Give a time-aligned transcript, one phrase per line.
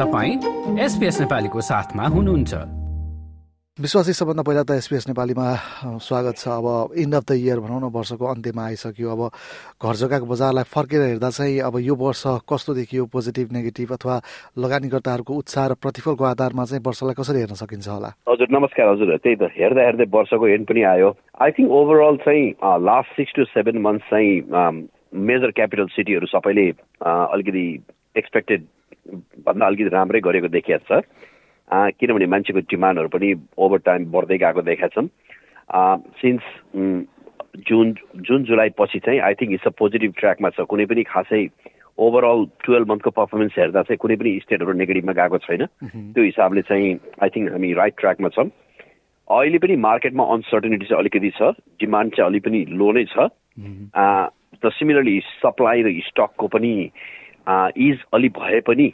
[0.00, 2.52] तपाईँ एसपिएस नेपालीको साथमा हुनुहुन्छ।
[3.78, 5.46] विश्वासी सबभन्दा पहिला त एसपिएस नेपालीमा
[6.00, 9.22] स्वागत छ। अब इन्ड अफ द इयर भनौँ न वर्षको अन्त्यमा आइसक्यो। अब
[9.76, 14.16] घर जग्गाको बजारलाई फर्केर हेर्दा चाहिँ अब यो वर्ष कस्तो देखियो पोजिटिभ नेगेटिभ अथवा
[14.56, 18.10] लगानीकर्ताहरूको उत्साह र प्रतिफलको आधारमा चाहिँ वर्षलाई कसरी हेर्न सकिन्छ होला?
[18.24, 21.08] हजुर नमस्कार हजुर। त्यही त हेर्दा हेर्दै वर्षको एन्ड पनि आयो।
[21.44, 22.44] आई थिङ्क ओभरअल चाहिँ
[22.88, 24.32] last six to seven month चाहिँ
[25.28, 26.68] मेजर क्यापिटल सिटीहरू सबैले
[27.04, 27.68] अलिकति
[28.16, 28.64] एक्सपेक्टेड
[29.46, 31.00] भन्दा अलिकति राम्रै गरेको देखिया छ।
[31.70, 35.08] किनभने मान्छेको डिमान्डहरू पनि ओभर टाइम बढ्दै गएको देखाएको छौँ
[36.20, 36.44] सिन्स
[37.68, 37.94] जुन
[38.26, 41.42] जुन जुलाई पछि चाहिँ I think it's a positive ट्र्याकमा छ। कुनै पनि खासै
[41.98, 45.66] ओभरअल टुवेल्भ मन्थको पर्फर्मेन्स हेर्दा चाहिँ कुनै पनि स्टेटहरू नेगेटिभमा गएको छैन।
[46.14, 46.90] त्यो हिसाबले चाहिँ
[47.22, 48.48] आई थिङ्क हामी राइट ट्र्याकमा छौँ।
[49.30, 53.30] अहिले पनि मार्केटमा अनसर्टेनिटी चाहिँ अलिकति छ। डिमान्ड चाहिँ अलिक पनि लो नै छ।
[54.62, 56.72] र सिमिलरली सप्लाई र स्टकको पनि
[57.88, 58.92] इज अलिक भए पनि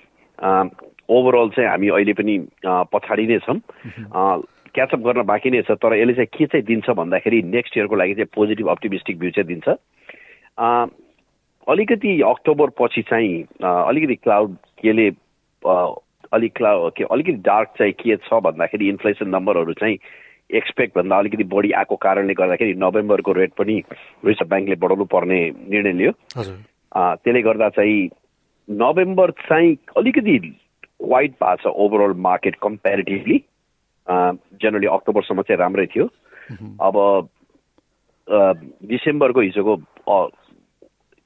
[1.08, 3.58] ओभरअल चाहिँ हामी अहिले पनि पछाडि नै छौँ।
[4.74, 8.14] क्याचअप गर्न बाँकी नै छ तर यसले चाहिँ के चाहिँ दिन्छ भन्दाखेरि नेक्स्ट इयरको लागि
[8.14, 9.68] चाहिँ पोजिटिभ अप्टिमिस्टिक भ्यू चाहिँ दिन्छ।
[11.66, 15.08] अलिकति अक्टोबर पछि चाहिँ अलिकति क्लाउड केले
[16.32, 19.98] अलिक क्लाउड के अलिकति डार्क चाहिँ के छ भन्दाखेरि इन्फ्लेसन नम्बरहरू चाहिँ
[20.54, 23.82] एक्सपेक्ट भन्दा अलिकति बढी आएको कारणले गर्दाखेरि नोभेम्बरको रेट पनि
[24.24, 28.08] रिजर्भ ब्याङ्कले बढाउनु पर्ने निर्णय लियो। त्यसले गर्दा चाहिँ
[28.68, 30.38] नोभेम्बर चाहिँ अलिकति
[31.02, 33.38] वाइट भएको छ ओभरअल मार्केट कम्पेरिटिभली
[34.06, 36.04] जेनरली अक्टोबरसम्म चाहिँ राम्रै थियो।
[36.82, 37.28] अब
[38.90, 39.74] डिसेम्बरको हिजोको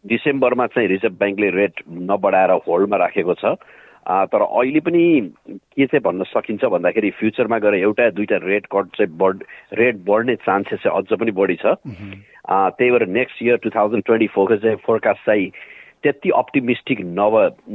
[0.05, 3.56] डिसेम्बरमा चाहिँ रिजर्भ ब्याङ्कले रेट नबढाएर होल्डमा राखेको छ।
[4.33, 5.02] तर अहिले पनि
[5.77, 9.42] के चाहिँ भन्न सकिन्छ भन्दाखेरि फ्युचरमा गएर एउटा दुईवटा रेट कट चाहिँ बढ
[9.80, 11.77] रेट बढ्ने चान्सेस चाहिँ अझ पनि बढी छ।
[12.48, 15.50] त्यही भएर next year two thousand twenty फोरको चाहिँ फोरकास्ट चाहिँ
[16.04, 17.34] त्यति अप्टिमिस्टिक नभ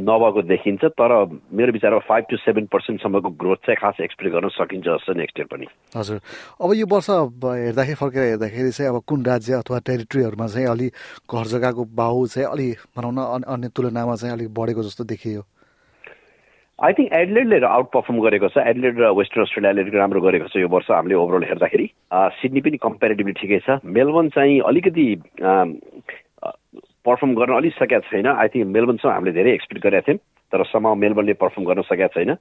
[0.09, 1.11] नभएको देखिन्छ तर
[1.53, 5.47] मेरो विचारमा फाइभ टु सेभेन पर्सेन्टसम्मको ग्रोथ चाहिँ खास एक्सपेक्ट गर्न सकिन्छ जस्तो नेक्स्ट इयर
[5.51, 5.65] पनि।
[5.97, 6.17] हजुर।
[6.61, 10.87] अब यो वर्ष हेर्दाखेरि फर्केर हेर्दाखेरि चाहिँ अब कुन राज्य अथवा टेरिटोरीहरूमा चाहिँ अलि
[11.29, 15.41] घर जग्गाको बाहु चाहिँ अलि भनौँ न अन्य तुलनामा चाहिँ अलिक बढेको जस्तो देखियो।
[16.75, 20.67] आई थिङ्क एडलेडले आउट पर्फर्म गरेको छ। एडलेड र वेस्टर्न अस्ट्रेलियाले राम्रो गरेको छ यो
[20.67, 21.87] वर्ष हामीले ओभरअल हेर्दाखेरि।
[22.41, 25.05] सिडनी पनि कम्पेरिटिभली ठिकै छ। मेलबर्न चाहिँ अलिकति
[27.05, 30.19] पर्फर्म गर्न अलिक सकेका छैन। आई थिङ्क मेलबर्नसँग हामीले धेरै एक्सपेक्ट गरेका थियौँ
[30.51, 32.35] तर समा मेलबर्नले पर्फर्म गर्न सकेका छैन।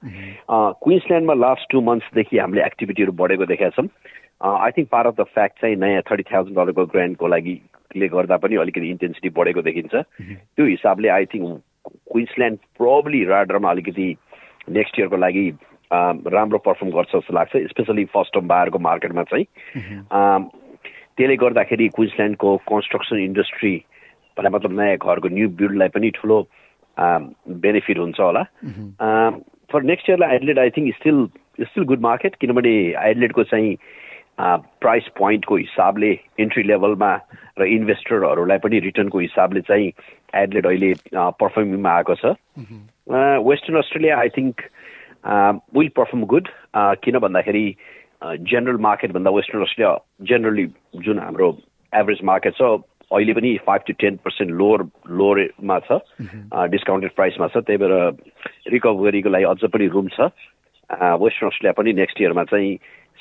[0.49, 3.87] क्विन्सल्यान्डमा लास्ट टू मन्थ्सदेखि हामीले एक्टिभिटीहरू बढेको देखाएको छौँ।
[4.43, 7.55] I think part of the fact चाहिँ नयाँ थर्टी थाउजन्ड डलरको ग्रान्डको लागि
[7.95, 11.61] ले गर्दा पनि अलिकति इन्टेन्सिटी बढेको देखिन्छ। त्यो हिसाबले आई थिङ्क
[12.11, 14.07] क्विन्सल्यान्ड प्रोब्ली राडरमा अलिकति
[14.77, 15.45] नेक्स्ट इयरको लागि
[16.35, 19.45] राम्रो पर्फर्म गर्छ जस्तो लाग्छ स्पेसली फर्स्ट टर्म बायरको मार्केटमा चाहिँ।
[21.15, 23.75] त्यसले गर्दाखेरि क्विन्सल्यान्डको कन्स्ट्रक्सन इन्डस्ट्री
[24.37, 26.37] भने मतलब नयाँ घरको न्यू बिल्डलाई पनि ठुलो
[26.97, 28.43] बेनिफिट हुन्छ होला।
[29.71, 31.27] For next इयरलाई Adelaide I think still
[31.61, 32.73] still good market किनभने
[33.09, 33.75] एडलेटको चाहिँ
[34.39, 37.11] प्राइस पोइन्टको हिसाबले इन्ट्री लेभलमा
[37.59, 39.91] र इन्भेस्टरहरूलाई पनि रिटर्नको हिसाबले चाहिँ
[40.35, 42.35] एडलेट अहिले पर्फर्मिङमा आएको छ।
[43.47, 44.61] Western Australia I think
[45.77, 47.65] will perform good किन भन्दाखेरि
[48.51, 49.97] जेनरल मार्केटभन्दा वेस्टर्न अस्ट्रेलिया
[50.29, 50.65] जेनरली
[51.05, 51.49] जुन हाम्रो
[51.93, 52.75] एभरेज मार्केट छ
[53.11, 55.99] अहिले पनि five to ten percent lower लोवरमा छ
[56.71, 60.29] डिस्काउन्टेड प्राइसमा छ त्यही भएर रिकभरीको लागि अझ पनि रुम छ.
[60.89, 62.75] वेस्टर्न अस्ट्रेलिया पनि नेक्स्ट इयरमा चाहिँ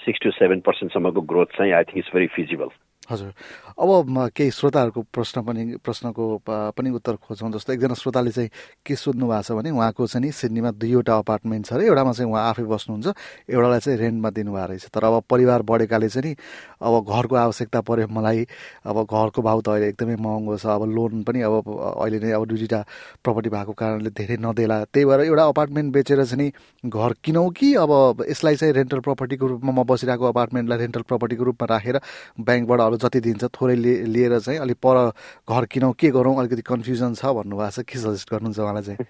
[0.05, 2.69] सिक्स टु सेभेन पर्सेन्टसम्मको ग्रोथ चाहिँ I think it's very feasible
[3.11, 3.33] हजुर।
[3.77, 8.51] अब केही श्रोताहरूको प्रश्न पनि प्रश्नको पनि उत्तर खोजौँ जस्तो एकजना श्रोताले चाहिँ
[8.87, 12.49] के सोध्नु भएको छ भने उहाँको चाहिँ सिडनीमा दुईवटा अपार्टमेन्ट छ अरे एउटामा चाहिँ उहाँ
[12.49, 13.07] आफै बस्नुहुन्छ
[13.53, 16.37] एउटालाई चाहिँ रेन्टमा दिनुभएको रहेछ। तर अब परिवार बढेकाले चाहिँ नि
[16.81, 18.47] अब घरको आवश्यकता पऱ्यो मलाई
[18.89, 21.55] अब घरको भाउ त अहिले एकदमै महँगो छ अब लोन पनि अब
[22.01, 22.81] अहिले नै अब दुईवटा
[23.21, 26.51] प्रपर्टी भएको कारणले धेरै नदेला। त्यही भएर एउटा अपार्टमेन्ट बेचेर चाहिँ
[26.89, 31.67] घर किनौँ कि अब यसलाई चाहिँ रेन्टल प्रपर्टीको रूपमा म बसिरहेको अपार्टमेन्टलाई रेन्टल प्रपर्टीको रूपमा
[31.69, 32.01] राखेर
[32.41, 33.75] ब्याङ्कबाट अब जति दिन्छ थोरै
[34.07, 35.11] लिएर चाहिँ अलिक पर
[35.51, 39.07] घर किनौँ के गरौँ अलिकति कन्फ्युजन छ भन्नुभएको छ। के सजेस्ट गर्नुहुन्छ उहाँलाई चाहिँ?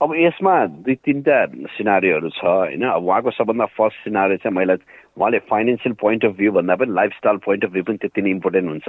[0.00, 0.54] अब यसमा
[0.84, 4.74] दुई तिनवटा सिनारीहरू छ होइन। अब उहाँको सबभन्दा फर्स्ट सिनारी चाहिँ मैले
[5.16, 8.68] उहाँले फाइनेन्सियल पोइन्ट अफ भ्यू भन्दा पनि लाइफस्टाइल पोइन्ट अफ भ्यू पनि त्यति नै इम्पोर्टेन्ट
[8.68, 8.88] हुन्छ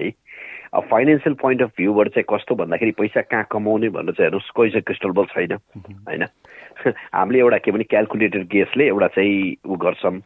[0.00, 0.08] है।
[0.74, 4.70] अब फाइनेन्सियल पोइन्ट अफ भ्यूबाट चाहिँ कस्तो भन्दाखेरि पैसा कहाँ कमाउने भनेर चाहिँ हेर्नुहोस् कोही
[4.70, 5.52] चाहिँ क्रिस्टल बल छैन
[6.08, 6.24] होइन।
[7.14, 10.16] हामीले एउटा के भने क्यालकुलेटेड गेसले एउटा चाहिँ ऊ गर्छौँ।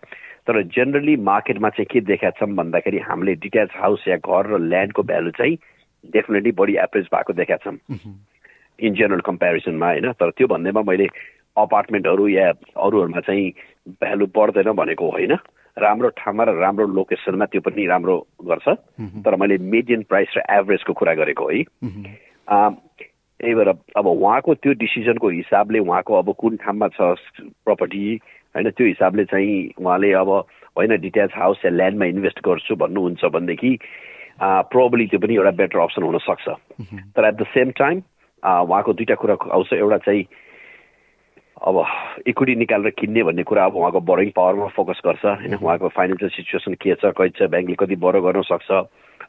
[0.46, 5.02] तर जेनरली मार्केटमा चाहिँ के देखाएको छौँ भन्दाखेरि हामीले डिट्याच हाउस या घर र ल्यान्डको
[5.02, 5.56] भ्यालु चाहिँ
[6.12, 7.79] डेफिनेटली बढी एभरेज भएको देखाएको छौँ
[8.79, 10.12] इन जेनरल कम्पेरिजनमा होइन?
[10.12, 11.06] तर त्यो भन्दैमा मैले
[11.56, 13.50] अपार्टमेन्टहरू या अरूहरूमा चाहिँ
[14.02, 15.32] भ्यालु बढ्दैन भनेको होइन?
[15.76, 18.69] राम्रो ठाउँमा र राम्रो लोकेसनमा त्यो पनि राम्रो गर्छ।
[19.25, 21.62] तर मैले मिडियन प्राइस र एभरेजको कुरा गरेको है।
[22.49, 27.19] त्यही भएर अब उहाँको त्यो डिसिजनको हिसाबले उहाँको अब कुन ठाउँमा छ
[27.64, 28.05] प्रपर्टी
[28.55, 30.31] होइन त्यो हिसाबले चाहिँ उहाँले अब
[30.79, 33.79] होइन डिट्याच हाउस या ल्यान्डमा इन्भेस्ट गर्छु भन्नुहुन्छ भनेदेखि
[34.43, 36.49] प्रोबली त्यो पनि एउटा बेटर अप्सन हुनसक्छ।
[37.15, 38.03] तर एट द सेम टाइम
[38.43, 40.25] उहाँको दुइटा कुरा आउँछ एउटा चाहिँ
[41.67, 41.77] अब
[42.27, 46.75] इक्विटी निकालेर किन्ने भन्ने कुरा अब उहाँको बरोइङ पावरमा फोकस गर्छ होइन उहाँको फाइनेन्सियल सिचुएसन
[46.75, 48.71] के छ कति छ ब्याङ्कले कति बरो गर्न सक्छ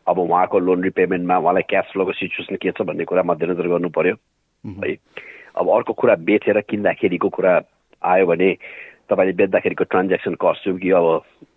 [0.07, 4.16] अब उहाँको लोन रिपेमेन्टमा उहाँलाई क्यास फ्लोको सिचुएसन के छ भन्ने कुरा मध्यनजर गर्नु पर्यो।
[4.66, 4.95] है।
[5.57, 7.54] अब अर्को कुरा बेचेर किन्दाखेरिको कुरा
[8.04, 8.50] आयो भने
[9.09, 11.07] तपाईँले बेच्दाखेरिको ट्रान्ज्याक्सन कस्ट जो कि अब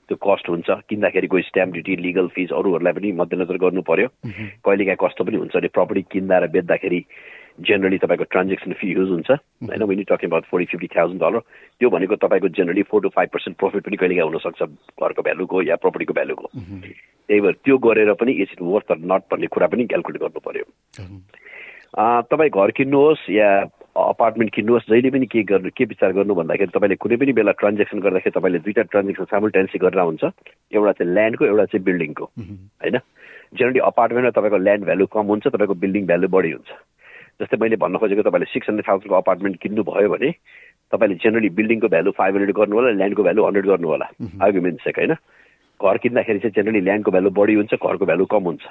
[0.09, 4.09] त्यो कस्ट हुन्छ किन्दाखेरिको स्ट्याम्प ड्युटी लिगल फिज अरूहरूलाई पनि मध्यनजर गर्नु पर्यो।
[4.65, 7.01] कहिलेकाहीँ कस्तो पनि हुन्छ अरे प्रपर्टी किन्दा र बेच्दाखेरि
[7.59, 9.31] जेनरली तपाईँको ट्रान्जेक्सन फी युज हुन्छ।
[9.69, 11.41] होइन विनी talking about forty fifty thousand dollar
[11.81, 14.63] त्यो भनेको तपाईँको generally four to five percent profit पनि कहिले काहीँ हुनसक्छ
[15.03, 19.23] घरको भ्यालुको या प्रपर्टीको भ्यालुको त्यही भएर त्यो गरेर पनि is it worth or not
[19.33, 20.65] भन्ने कुरा पनि क्यालकुलेट गर्नु पर्यो।
[22.31, 23.51] तपाईँ घर किन्नुहोस् या
[23.99, 27.99] अपार्टमेन्ट किन्नुहोस् जहिले पनि के गर्नु के विचार गर्नु भन्दाखेरि तपाईँले कुनै पनि बेला ट्रान्जेक्सन
[27.99, 30.25] गर्दाखेरि तपाईँले दुईवटा ट्रान्जेक्सन सामुल्टेन्सी गरेर हुन्छ।
[30.73, 32.99] एउटा चाहिँ ल्यान्डको एउटा चाहिँ बिल्डिङको होइन?
[33.59, 36.71] जेनरली अपार्टमेन्टमा तपाईँको ल्यान्ड भ्यालु कम हुन्छ तपाईँको बिल्डिङ भ्यालु बढी हुन्छ।
[37.41, 40.31] जस्तै मैले भन्न खोजेको तपाईँले सिक्स हन्ड्रेड थाउजन्डको अपार्टमेन्ट किन्नुभयो भने
[40.93, 44.07] तपाईँले जेनरली बिल्डिङको भ्यालु फाइभ हन्ड्रेड गर्नु होला ल्यान्डको भ्यालु हन्ड्रेड गर्नु होला।
[44.43, 45.15] आर्ग्युमेन्ट सेक होइन?
[45.81, 48.65] घर किन्दाखेरि चाहिँ जेनरली ल्यान्डको भ्यालु बढी हुन्छ घरको भ्यालु कम हुन्छ।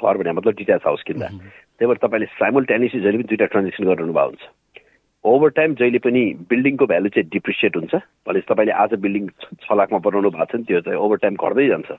[0.00, 1.28] घर भने मतलब डिट्याच हाउस किन्दा।
[1.76, 4.44] त्यही भएर तपाईँले साइमल्टेनियसली जहिले पनि दुइटा ट्रान्जेक्सन गरिरहनु भएको हुन्छ।
[5.26, 7.94] ओभर टाइम जहिले पनि बिल्डिङको भ्यालु चाहिँ डिप्रिसिएट हुन्छ।
[8.26, 9.28] भनेपछि तपाईँले आज बिल्डिङ
[9.62, 11.90] छ लाखमा बनाउनु भएको छ नि त्यो चाहिँ ओभर टाइम घट्दै जान्छ।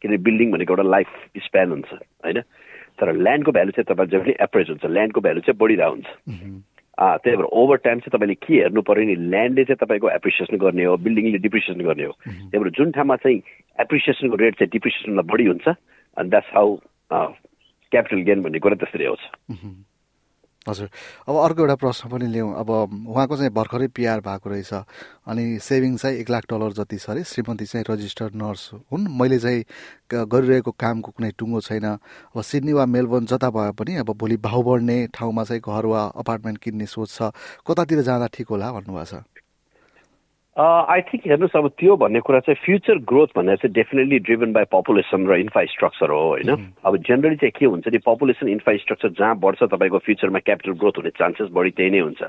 [0.00, 1.08] किनभने बिल्डिङ भनेको एउटा लाइफ
[1.48, 1.90] स्प्यान हुन्छ
[2.24, 2.40] होइन?
[3.00, 6.08] तर ल्यान्डको भ्यालु चाहिँ तपाईँ जहिले एप्रेज हुन्छ ल्यान्डको भ्यालु चाहिँ बढिरहेको हुन्छ।
[6.98, 10.84] त्यही भएर ओभर टाइम चाहिँ तपाईँले के हेर्नु पऱ्यो नि ल्यान्डले चाहिँ तपाईँको एप्रिसिएसन गर्ने
[10.84, 13.38] हो बिल्डिङले डिप्रिसिएसन गर्ने हो। त्यही भएर जुन ठाउँमा चाहिँ
[13.80, 16.68] एप्रिसिएसनको रेट चाहिँ डिप्रिसिएसनलाई बढी हुन्छ अनि द्याट्स हाउ
[17.92, 19.22] क्यापिटल गेन भन्ने कुरा त्यसरी आउँछ।
[20.68, 20.88] हजुर।
[21.28, 22.70] अब अर्को एउटा प्रश्न पनि ल्याउँ अब
[23.08, 24.72] उहाँको चाहिँ भर्खरै पिआर भएको रहेछ
[25.28, 29.38] अनि सेभिङ चाहिँ एक लाख डलर जति छ अरे श्रीमती चाहिँ रजिस्टर्ड नर्स हुन्। मैले
[29.38, 29.64] चाहिँ
[30.12, 34.62] गरिरहेको कामको कुनै टुङ्गो छैन। अब सिडनी वा मेलबोर्न जता भए पनि अब भोलि भाउ
[34.62, 37.32] बढ्ने ठाउँमा चाहिँ घर वा अपार्टमेन्ट किन्ने सोच छ।
[37.66, 39.37] कतातिर जाँदा ठिक होला भन्नुभएको छ?
[40.58, 44.64] आई थिङ्क हेर्नुहोस् अब त्यो भन्ने कुरा चाहिँ फ्युचर ग्रोथ भन्ने चाहिँ डेफिनेटली ड्रिभन बाई
[44.68, 46.50] पपुलेसन र इन्फ्रास्ट्रक्चर हो होइन
[46.82, 51.10] अब जेनरली चाहिँ के हुन्छ नि पपुलेसन इन्फ्रास्ट्रक्चर जहाँ बढ्छ तपाईँको फ्युचरमा क्यापिटल ग्रोथ हुने
[51.14, 52.22] चान्सेस बढी त्यही नै हुन्छ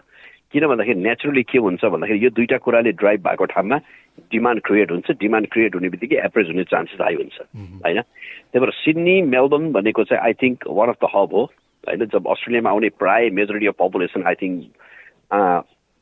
[0.54, 3.78] किन भन्दाखेरि नेचुरली के हुन्छ भन्दाखेरि यो दुईवटा कुराले ड्राइभ भएको ठाउँमा
[4.30, 7.38] डिमान्ड क्रिएट हुन्छ डिमान्ड क्रिएट हुने बित्तिकै एप्रेज हुने चान्सेस हाई हुन्छ
[7.82, 11.44] होइन त्यही भएर सिडनी मेलबर्न भनेको चाहिँ I think one of the hub हो
[11.84, 14.64] होइन जब अस्ट्रेलियामा आउने प्राय majority of population I think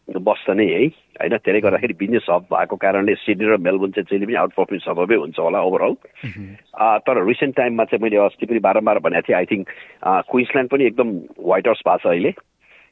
[0.08, 0.86] बस्छ नै है
[1.20, 4.88] होइन त्यसले गर्दाखेरि बिजनेस हब भएको कारणले सिडनी र मेलबोर्न चाहिँ जहिले पनि आउट पर्फर्मेन्स
[4.90, 5.94] हबै हुन्छ होला ओभरअल
[7.04, 9.68] तर रिसेन्ट टाइममा चाहिँ मैले अस्ति पनि बारम्बार भनेको थिएँ आई थिङ्क
[10.32, 11.10] क्विन्सल्यान्ड पनि एकदम
[11.44, 12.32] वाइट हाउस भएको छ अहिले।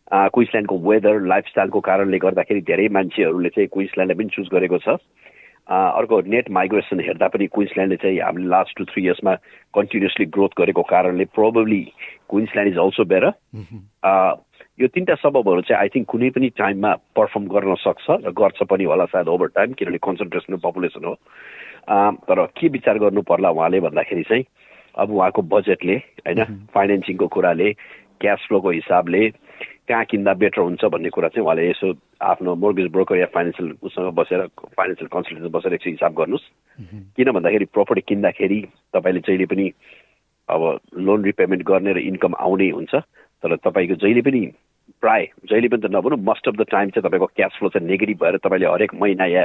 [0.06, 5.00] क्विन्सल्यान्डको वेदर लाइफस्टाइलको कारणले गर्दाखेरि धेरै मान्छेहरूले चाहिँ क्विन्सल्यान्डलाई पनि चुज गरेको छ।
[5.66, 9.34] अर्को नेट माइग्रेसन हेर्दा पनि क्विन्सल्यान्डले चाहिँ हामीले लास्ट टु थ्री इयर्समा
[9.74, 11.82] कन्टिन्युसली ग्रोथ गरेको कारणले probably
[12.30, 13.32] Queensland is also better
[14.80, 18.83] यो तिनवटा सबबहरू चाहिँ आई थिङ्क कुनै पनि टाइममा पर्फर्म गर्न सक्छ र गर्छ पनि
[18.83, 21.13] होला सायद ओभर टाइम किनभने कन्सन्ट्रेसन पपुलेसन हो।
[22.27, 24.44] तर के विचार गर्नु पर्ला उहाँले भन्दाखेरि चाहिँ
[25.00, 25.95] अब उहाँको बजेटले
[26.27, 26.44] होइन
[26.75, 27.72] फाइनेन्सिङको कुराले
[28.19, 29.22] क्यास फ्लोको हिसाबले
[29.88, 34.11] कहाँ किन्दा बेटर हुन्छ भन्ने कुरा चाहिँ उहाँले यसो आफ्नो मोर्गेज ब्रोकर या फाइनेन्सियल उसँग
[34.19, 36.52] बसेर फाइनेन्सियल कन्सल्टेन्ट बसेर एकछिन हिसाब गर्नुहोस्।
[37.16, 38.59] किन भन्दाखेरि प्रपर्टी किन्दाखेरि
[38.92, 39.71] तपाईँले जहिले पनि
[40.50, 40.61] अब
[41.00, 42.94] लोन रिपेमेन्ट गर्ने र इन्कम आउने हुन्छ।
[43.45, 44.42] तर तपाईँको जहिले पनि
[45.02, 48.18] प्राय जहिले पनि त नभनौँ मोस्ट अफ द टाइम चाहिँ तपाईँको क्यास फ्लो चाहिँ नेगेटिभ
[48.23, 49.44] भएर तपाईँले हरेक महिना या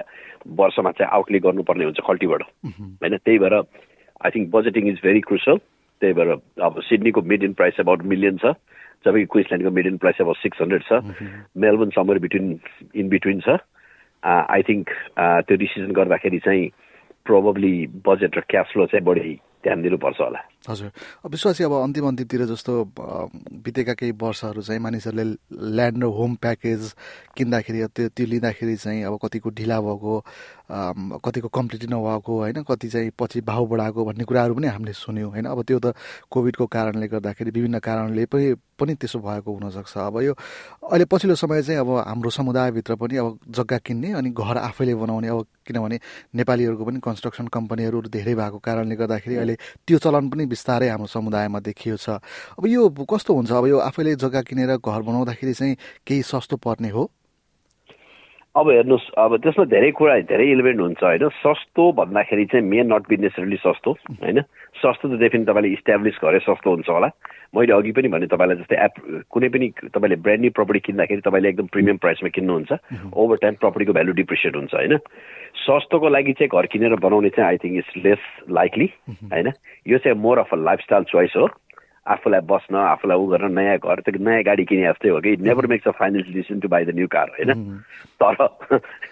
[0.56, 3.16] वर्षमा चाहिँ आउटले गर्नुपर्ने हुन्छ खल्टीबाट होइन?
[3.16, 5.56] त्यही भएर I think budgeting is very crucial
[6.00, 6.30] त्यही भएर
[6.64, 8.56] अब सिडनीको मिडियन प्राइस अबाउट मिलियन छ।
[9.04, 10.92] जबकि क्विन्सल्यान्डको मिडियन प्राइस अब सिक्स हन्ड्रेड छ।
[11.56, 12.58] Melbourne somewhere between
[12.96, 13.60] in between छ।
[14.24, 14.88] आई थिङ्क
[15.18, 16.68] त्यो डिसिजन गर्दाखेरि चाहिँ
[17.24, 17.74] प्रोबब्ली
[18.06, 20.40] बजेट र क्यास फ्लो चाहिँ बढी ध्यान दिनुपर्छ होला।
[20.70, 20.90] हजुर।
[21.26, 25.24] विश्वासी अब अन्तिम अन्तिमतिर जस्तो बितेका केही वर्षहरू चाहिँ मानिसहरूले
[25.76, 26.82] ल्यान्ड र होम प्याकेज
[27.36, 30.14] किन्दाखेरि त्यो त्यो लिँदाखेरि चाहिँ अब कतिको ढिला भएको
[31.18, 35.46] कतिको कम्प्लिट नभएको होइन कति चाहिँ पछि भाउ बढाएको भन्ने कुराहरू पनि हामीले सुन्यौँ होइन।
[35.50, 35.94] अब त्यो त
[36.30, 41.62] कोभिडको कारणले गर्दाखेरि विभिन्न कारणले पनि पनि त्यसो भएको हुनसक्छ। अब यो अहिले पछिल्लो समय
[41.62, 45.98] चाहिँ अब हाम्रो समुदायभित्र पनि अब जग्गा किन्ने अनि घर आफैले बनाउने अब किनभने
[46.38, 49.54] नेपालीहरूको पनि कन्स्ट्रक्सन कम्पनीहरू धेरै भएको कारणले गर्दाखेरि अहिले
[49.86, 52.20] त्यो चलन पनि बिस्तारै हाम्रो समुदायमा देखियो छ।
[52.60, 53.50] अब यो कस्तो हुन्छ?
[53.50, 57.08] अब यो आफैले जग्गा किनेर घर बनाउँदाखेरि चाहिँ केही सस्तो पर्ने हो?
[58.50, 61.28] अब हेर्नुहोस् अब त्यसमा धेरै कुरा धेरै इलिमेन्ट हुन्छ होइन?
[61.38, 64.42] सस्तो भन्दाखेरि चाहिँ मे नट बी नेसरली सस्तो होइन?
[64.74, 67.08] सस्तो त डेफिनेट तपाईँले इस्टाब्लिस गरे सस्तो हुन्छ होला।
[67.54, 68.94] मैले अघि पनि भने तपाईँलाई जस्तै एप
[69.30, 72.70] कुनै पनि तपाईँले ब्रान्ड न्यू प्रपर्टी किन्दाखेरि तपाईँले एकदम प्रिमियम प्राइसमा किन्नुहुन्छ।
[73.14, 74.98] ओभर टाइम प्रपर्टीको भ्यालु डिप्रिसिएट हुन्छ होइन?
[75.54, 78.88] सस्तोको लागि चाहिँ घर किनेर बनाउने चाहिँ I think it's less likely
[79.30, 79.52] होइन?
[79.86, 81.46] यो चाहिँ more of a lifestyle choice हो।
[82.10, 85.36] आफूलाई बस्न आफूलाई उ गर्न नयाँ घर त नयाँ गाडी किने जस्तै हो कि?
[85.40, 87.82] Never makes a financial decision to buy the new car होइन?
[88.22, 88.34] तर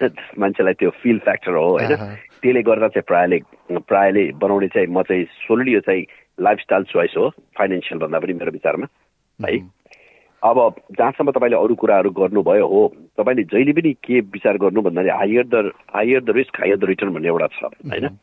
[0.39, 1.97] मान्छेलाई त्यो फिल फ्याक्टर हो होइन?
[2.43, 3.41] त्यसले गर्दा चाहिँ प्रायःले
[3.79, 6.05] प्रायःले बनाउने चाहिँ म चाहिँ सोल्ली यो चाहिँ
[6.41, 7.29] लाइफस्टाइल चोइस हो
[7.59, 8.87] फाइनेन्सियल भन्दा पनि मेरो विचारमा
[9.47, 9.59] है?
[10.43, 15.47] अब जहाँसम्म तपाईँले अरू कुराहरू गर्नुभयो हो तपाईँले जहिले पनि के विचार गर्नु भन्दाखेरि higher
[15.47, 18.07] the higher the risk higher the return भन्ने एउटा छ होइन?
[18.07, 18.19] अब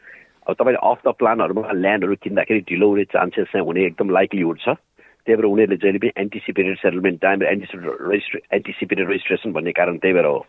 [0.53, 4.77] तपाईँले अफ द प्लानहरूमा ल्यान्डहरू किन्दाखेरि ढिलो हुने चान्सेस चाहिँ हुने एकदम लाइकलीहुड छ
[5.25, 10.13] त्यही भएर उनीहरूले जहिले पनि anticipated settlement time anticipated registration anticipated registration भन्ने कारण त्यही
[10.13, 10.39] भएर हो।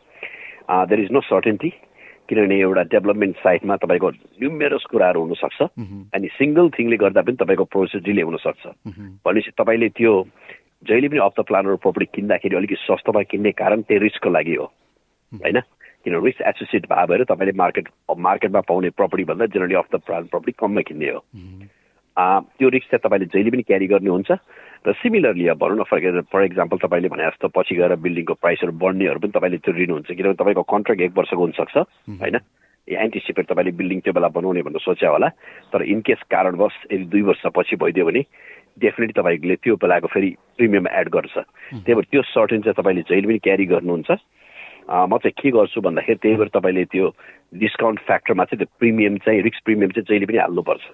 [0.68, 1.70] देयर इज नो सर्टेन्टी
[2.28, 5.62] किनभने एउटा डेभलपमेन्ट साइटमा तपाईँको न्युमेरस कुराहरू हुनसक्छ।
[6.12, 8.64] अनि सिङ्गल थिङले गर्दा पनि तपाईँको प्रोसेस डिले हुनसक्छ।
[9.24, 10.12] भनेपछि तपाईँले त्यो
[10.84, 14.66] जहिले पनि अफ द प्लानहरू प्रपर्टी किन्दाखेरि अलिकति सस्तोमा किन्ने कारण त्यही रिस्कको लागि हो।
[15.32, 15.58] होइन?
[16.06, 20.52] किन रिस्क एसोसिएट भए भएर तपाईँले मार्केट मार्केटमा पाउने प्रपर्टी भन्दा जेनरली अफ द प्रपर्टी
[20.58, 21.20] कममा किन्ने हो
[22.16, 24.30] त्यो रिस्क चाहिँ तपाईँले जहिले पनि क्यारी गर्नुहुन्छ
[24.86, 28.72] र सिमिलरली अब भनौँ न फर फर इक्जाम्पल तपाईँले भने जस्तो पछि गएर बिल्डिङको प्राइसहरू
[28.78, 31.76] बढ्नेहरू पनि तपाईँले त्यो लिनुहुन्छ किनभने तपाईँको कन्ट्र्याक्ट एक वर्षको हुनसक्छ
[32.22, 32.38] होइन?
[32.88, 35.28] एन्टिसिपेट तपाईँले बिल्डिङ त्यो बेला बनाउने भनेर सोच्या होला
[35.74, 38.22] तर इनकेस कारणवश यदि दुई वर्षपछि भइदियो भने
[38.78, 41.34] डेफिनेटली तपाईँले त्यो बेलाको फेरि प्रिमियम एड गर्छ।
[41.82, 44.10] त्यही भएर त्यो सर्टेन चाहिँ तपाईँले जहिले पनि क्यारी गर्नुहुन्छ।
[44.86, 47.06] म चाहिँ के गर्छु भन्दाखेरि त्यही भएर तपाईँले त्यो
[47.58, 50.84] डिस्काउन्ट फ्याक्टरमा चाहिँ त्यो प्रिमियम चाहिँ रिक्स प्रिमियम चाहिँ जहिले पनि हाल्नुपर्छ।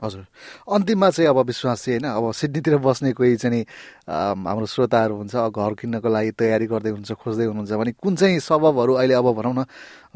[0.00, 0.24] हजुर।
[0.72, 3.62] अन्तिममा चाहिँ अब विश्वास चाहिँ होइन अब सिडनीतिर बस्ने कोही चाहिँ
[4.08, 8.92] हाम्रो श्रोताहरू हुन्छ घर किन्नको लागि तयारी गर्दै हुन्छ खोज्दै हुनुहुन्छ भने कुन चाहिँ सबबहरू
[8.96, 9.64] अहिले अब भनौँ न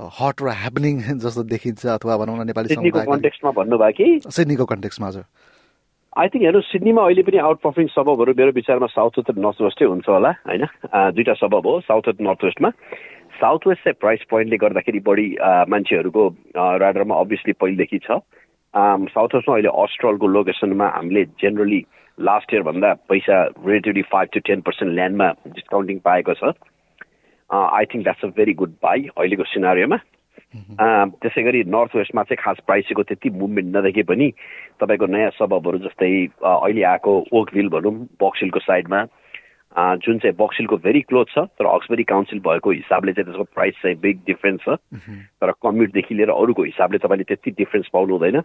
[0.01, 4.07] हट र ह्यापनिङ जस्तो देखिन्छ अथवा भनौँ न नेपाली कन्टेक्समा भन्नुभयो कि?
[4.25, 5.25] सिडनीको कन्टेक्समा हजुर।
[6.15, 9.87] आई थिङ्क हेर्नु सिडनीमा अहिले पनि आउट पर्फर्मिङ सबबहरू मेरो विचारमा साउथ वेस्ट नर्थ वेस्टै
[9.91, 10.65] हुन्छ होला होइन?
[11.17, 12.71] दुईवटा सबब हो साउथ वेस्ट नर्थ वेस्टमा
[13.41, 15.27] साउथ वेस्ट चाहिँ प्राइस पोइन्टले गर्दाखेरि बढी
[15.75, 16.23] मान्छेहरूको
[16.85, 18.21] राडरमा अभियसली पहिलेदेखि छ।
[19.11, 21.81] साउथ वेस्टमा अहिले अस्ट्रलको लोकेसनमा हामीले जेनरली
[22.19, 25.29] लास्ट इयरभन्दा पैसा relatively five to ten percent ल्यान्डमा
[25.59, 26.55] discounting पाएको छ।
[27.51, 29.99] I think that's a very good buy अहिलेको सिनारीमा
[30.55, 34.31] त्यसै गरी नर्थ वेस्टमा चाहिँ खास प्राइसको त्यति मुभमेन्ट नदेखे पनि
[34.81, 39.01] तपाईँको नयाँ सबबहरू जस्तै अहिले आएको ओकभिल भनौँ बक्सिलको साइडमा
[39.75, 43.97] जुन चाहिँ बक्सिलको भेरी क्लोज छ तर अक्सबरी काउन्सिल भएको हिसाबले चाहिँ त्यसको प्राइस चाहिँ
[43.99, 44.79] बिग डिफ्रेन्स छ।
[45.43, 48.41] तर कम्युटदेखि लिएर अरूको हिसाबले तपाईँले त्यति डिफ्रेन्स पाउनु हुँदैन।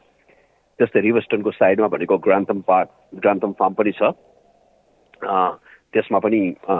[0.79, 2.89] त्यस्तै रिभर्स्टनको साइडमा भनेको ग्रान्थम पार्क
[3.21, 4.01] ग्रान्थम फार्म पनि छ।
[5.93, 6.39] त्यसमा पनि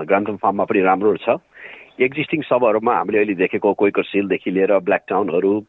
[0.10, 1.38] ग्रान्थम फार्ममा पनि राम्रो छ।
[2.02, 5.60] एक्जिस्टिङ सबहरूमा हामीले अहिले देखेको कोइको सिलदेखि लिएर ब्ल्याक टाउनहरू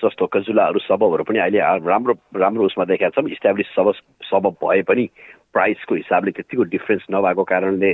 [0.00, 3.92] जस्तो कजुलाहरू सबहरू पनि अहिले राम्रो राम्रो उसमा देखाएको छौँ। इस्टाब्लिस सब
[4.30, 5.08] सबब भए पनि
[5.52, 7.92] प्राइसको हिसाबले त्यतिको डिफ्रेन्स नभएको कारणले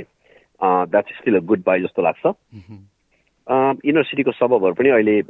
[0.61, 5.21] that's still a good buy जस्तो लाग्छ। युनिभर्सिटीको सबबहरू पनि अहिले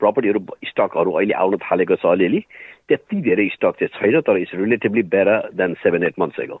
[0.00, 2.40] प्रपर्टीहरू स्टकहरू अहिले आउन थालेको छ अलिअलि।
[2.88, 6.60] त्यति धेरै स्टक चाहिँ छैन तर it's relatively better than seven eight months ago